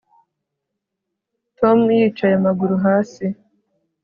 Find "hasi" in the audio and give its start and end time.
2.85-3.25